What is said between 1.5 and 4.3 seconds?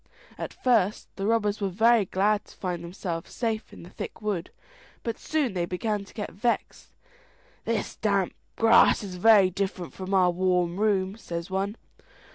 were very glad to find themselves safe in the thick